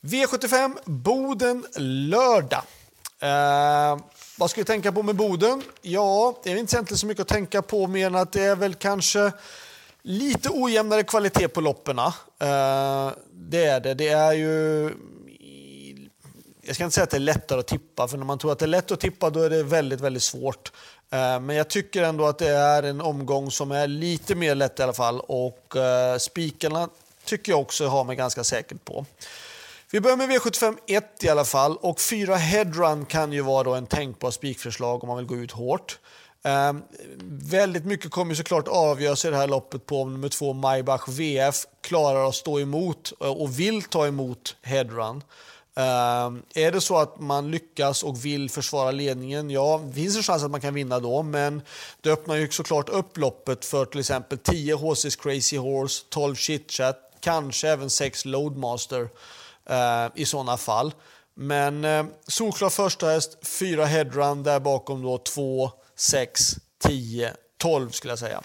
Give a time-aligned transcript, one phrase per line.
[0.00, 1.66] V75 Boden
[2.10, 2.62] lördag.
[3.20, 3.98] Eh,
[4.38, 5.62] vad ska vi tänka på med Boden?
[5.82, 8.56] Ja, det är inte egentligen så mycket att tänka på mer än att det är
[8.56, 9.32] väl kanske
[10.02, 11.98] lite ojämnare kvalitet på loppen.
[11.98, 12.12] Eh,
[13.32, 13.94] det är det.
[13.94, 14.92] Det är ju...
[16.62, 18.58] Jag ska inte säga att det är lättare att tippa, för när man tror att
[18.58, 20.72] det är lätt att tippa då är det väldigt, väldigt svårt.
[21.10, 24.80] Eh, men jag tycker ändå att det är en omgång som är lite mer lätt
[24.80, 26.88] i alla fall och eh, spikarna
[27.24, 29.06] tycker jag också har mig ganska säkert på.
[29.90, 33.74] Vi börjar med V75 1 i alla fall och 4 headrun kan ju vara då
[33.74, 35.98] en tänkbar spikförslag om man vill gå ut hårt.
[36.42, 36.82] Um,
[37.50, 41.54] väldigt mycket kommer såklart avgöras i det här loppet på om nummer två Maybach VF
[41.80, 45.22] klarar att stå emot eh, och vill ta emot headrun.
[45.74, 50.22] Um, är det så att man lyckas och vill försvara ledningen, ja, det finns en
[50.22, 51.62] chans att man kan vinna då, men
[52.00, 56.96] det öppnar ju såklart upp loppet för till exempel 10 HC's Crazy Horse, 12 Chitchat,
[57.20, 59.08] kanske även 6 Loadmaster
[59.66, 60.94] eh, i sådana fall.
[61.34, 68.12] Men eh, solklar första häst, 4 headrun, där bakom då 2, 6, 10, 12 skulle
[68.12, 68.42] jag säga.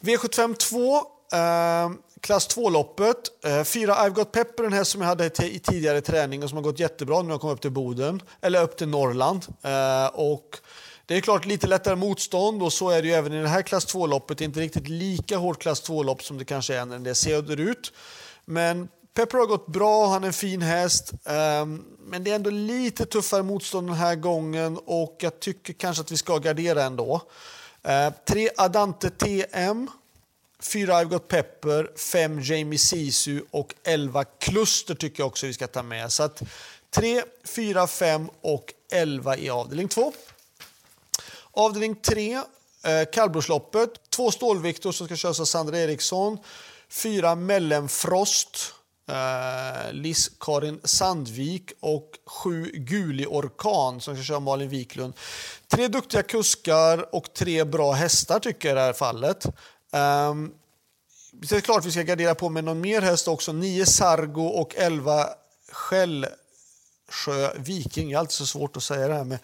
[0.00, 0.96] V75 2,
[1.32, 3.16] eh, klass 2-loppet.
[3.44, 6.56] Eh, fyra I've Got Pepper, den här som jag hade i tidigare träning och som
[6.56, 9.46] har gått jättebra nu när jag kom upp till Boden, eller upp till Norrland.
[9.62, 10.58] Eh, och
[11.06, 13.62] det är klart lite lättare motstånd och så är det ju även i det här
[13.62, 14.40] klass 2-loppet.
[14.40, 17.92] Inte riktigt lika hårt klass 2-lopp som det kanske är när det ser ut.
[18.44, 21.12] Men Pepper har gått bra, han är en fin häst.
[21.12, 26.00] Um, men det är ändå lite tuffare motstånd den här gången och jag tycker kanske
[26.00, 27.22] att vi ska gardera ändå.
[27.88, 29.90] Uh, tre Adante TM,
[30.60, 35.66] fyra I've Got Pepper, fem Jamie Sisu och elva Kluster tycker jag också vi ska
[35.66, 36.12] ta med.
[36.12, 36.42] Så att
[36.90, 40.12] 3, 4, 5 och 11 i avdelning 2.
[41.50, 42.42] Avdelning 3, eh,
[43.12, 43.90] kallblodsloppet.
[44.10, 46.38] Två stålviktor som ska köras av Sandra Eriksson.
[46.88, 48.74] Fyra Mellenfrost,
[49.08, 55.14] eh, Liss-Karin Sandvik och sju Guli Orkan som ska köra Malin Wiklund.
[55.68, 59.46] Tre duktiga kuskar och tre bra hästar tycker jag i det här fallet.
[59.92, 60.52] Ehm,
[61.32, 63.52] det är klart vi ska gardera på med någon mer häst också.
[63.52, 65.28] Nio Sargo och elva
[65.72, 68.08] Skällsjö Viking.
[68.08, 69.38] Det är alltid så svårt att säga det här med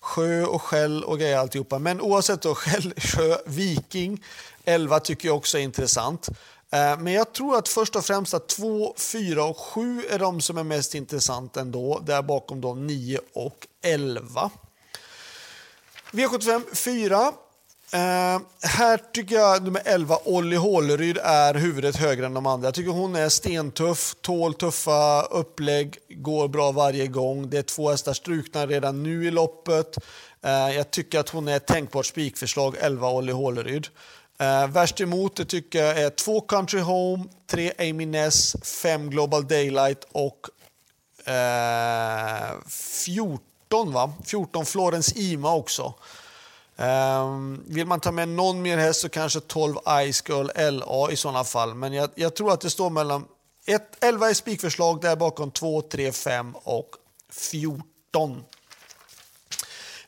[0.00, 1.78] sjö och skäll och grejer alltihopa.
[1.78, 4.24] Men oavsett då, Skällsjö Viking
[4.64, 6.28] 11 tycker jag också är intressant.
[6.72, 10.40] Eh, men jag tror att först och främst att 2, 4 och 7 är de
[10.40, 11.98] som är mest intressanta ändå.
[12.06, 14.50] Där bakom de 9 och 11.
[16.10, 17.32] V75 4.
[17.92, 22.66] Eh, här tycker jag nummer 11, Olli Håleryd, är huvudet högre än de andra.
[22.66, 27.50] Jag tycker hon är stentuff, tål tuffa upplägg, går bra varje gång.
[27.50, 29.96] Det är två hästar strukna redan nu i loppet.
[30.42, 33.86] Eh, jag tycker att hon är ett tänkbart spikförslag, 11 Olli Håleryd.
[34.40, 39.48] Uh, värst emot det tycker jag är 2 Country Home, 3 Amy Ness, 5 Global
[39.48, 40.48] Daylight och
[41.24, 42.60] eh, uh,
[43.04, 44.12] 14 va?
[44.24, 45.94] 14 Florence Ima också.
[46.76, 49.74] Um, vill man ta med någon mer häst så kanske 12
[50.12, 51.74] Ice Girl LA i sådana fall.
[51.74, 53.24] Men jag, jag tror att det står mellan
[53.66, 56.90] ett, 11 i spikförslag, där bakom 2, 3, 5 och
[57.32, 58.44] 14.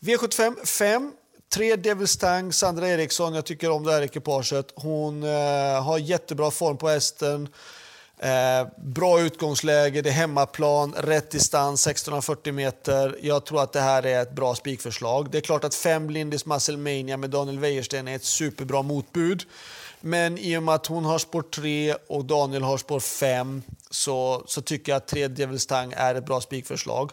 [0.00, 1.12] V75 5.
[1.54, 3.34] Tre Devils Tang, Sandra Eriksson.
[3.34, 4.72] Jag tycker om det här ekipaget.
[4.74, 7.48] Hon eh, har jättebra form på hästen.
[8.18, 13.18] Eh, bra utgångsläge, det är hemmaplan, rätt distans, 1640 meter.
[13.22, 15.30] Jag tror att det här är ett bra spikförslag.
[15.30, 19.42] Det är klart att fem Lindis Muscle Mania med Daniel Wäjersten är ett superbra motbud.
[20.00, 24.44] Men i och med att hon har spår 3 och Daniel har spår 5 så,
[24.46, 27.10] så tycker jag att 3 Devils Tang är ett bra spikförslag.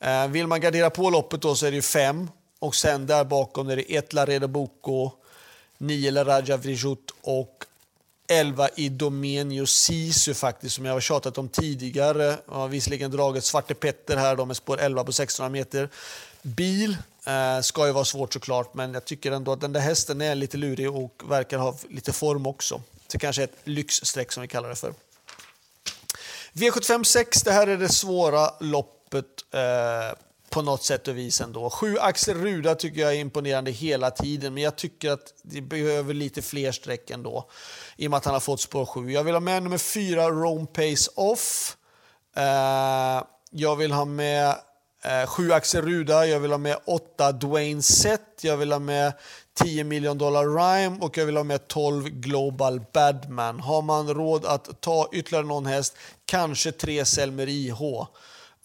[0.00, 2.28] Eh, vill man gardera på loppet då så är det ju 5
[2.60, 5.10] och sen där bakom är det 1 Laredo Boko,
[5.78, 7.64] 9 La Raja Vrijut och
[8.28, 12.36] 11 i Domenio Sisu faktiskt, som jag har tjatat om tidigare.
[12.46, 15.88] Jag har visserligen dragit Svarte Petter här då med spår 11 på 1600 meter.
[16.42, 20.20] Bil eh, ska ju vara svårt såklart, men jag tycker ändå att den där hästen
[20.20, 22.82] är lite lurig och verkar ha lite form också.
[23.08, 24.94] Så kanske ett lyxstreck som vi kallar det för.
[26.52, 30.18] V75 6, det här är det svåra loppet eh,
[30.50, 31.70] på något sätt och vis ändå.
[31.70, 36.14] Sju Axel Ruda tycker jag är imponerande hela tiden, men jag tycker att det behöver
[36.14, 37.50] lite fler streck ändå
[37.96, 39.10] i och med att han har fått spår 7.
[39.12, 41.76] Jag vill ha med nummer 4 Rome Pace Off.
[42.36, 44.54] Eh, jag vill ha med
[45.02, 49.12] 7 sju Axel Ruda, jag vill ha med 8 Dwayne Sett, jag vill ha med
[49.54, 53.60] 10 miljon dollar Rhyme och jag vill ha med 12 Global Badman.
[53.60, 57.82] Har man råd att ta ytterligare någon häst, kanske 3 Selmer IH.
[57.82, 58.06] Uh,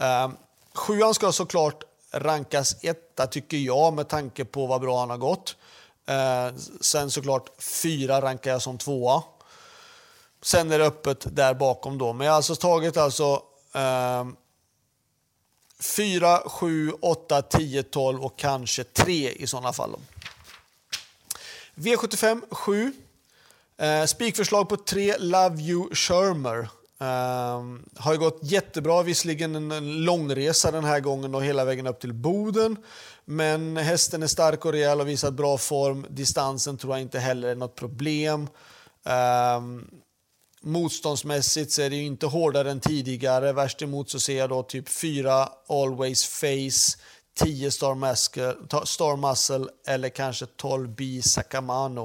[0.00, 0.28] eh,
[0.74, 5.56] Sjuan ska såklart rankas etta tycker jag med tanke på vad bra han har gått.
[6.06, 9.22] Eh, sen såklart fyra rankar jag som tvåa.
[10.42, 12.12] Sen är det öppet där bakom då.
[12.12, 13.42] Men jag har alltså tagit alltså
[13.74, 14.26] Eh,
[15.80, 19.96] 4, 7, 8, 10, 12 och kanske 3 i sådana fall.
[21.74, 22.92] V75 7.
[23.76, 26.68] Eh, spikförslag på 3 Love You Shermer.
[26.98, 31.86] Um, har ju gått jättebra, visserligen en, en långresa den här gången och hela vägen
[31.86, 32.76] upp till Boden.
[33.24, 36.06] Men hästen är stark och rejäl och visat bra form.
[36.10, 38.48] Distansen tror jag inte heller är något problem.
[39.58, 39.90] Um,
[40.60, 43.52] motståndsmässigt så är det ju inte hårdare än tidigare.
[43.52, 46.98] Värst emot så ser jag då typ 4 Always Face,
[47.34, 48.54] 10 Star Muscle,
[48.84, 52.04] Star Muscle eller kanske 12 B Sakamano.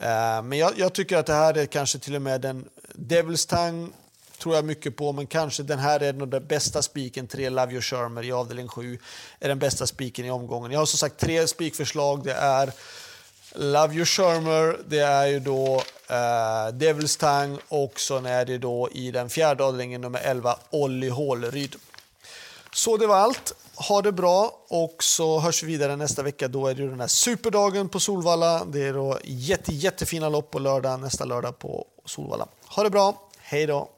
[0.00, 3.48] Uh, men jag, jag, tycker att det här är kanske till och med den Devil's
[3.48, 3.88] Tongue
[4.38, 7.26] tror jag mycket på, men kanske den här är den bästa spiken.
[7.26, 8.98] Tre Love Your Shermer i avdelning 7
[9.40, 10.72] är den bästa spiken i omgången.
[10.72, 12.24] Jag har som sagt tre spikförslag.
[12.24, 12.72] Det är
[13.54, 18.88] Love Your Shermer, det är ju då eh, Devil's Tongue och så är det då
[18.92, 21.76] i den fjärde avdelningen nummer 11 Olli Håleryd.
[22.72, 23.54] Så det var allt.
[23.88, 26.48] Ha det bra och så hörs vi vidare nästa vecka.
[26.48, 28.64] Då är det den här superdagen på Solvalla.
[28.64, 32.48] Det är då jätte, jättefina lopp på lördag, nästa lördag på Solvalla.
[32.66, 33.28] Ha det bra.
[33.38, 33.88] Hej då!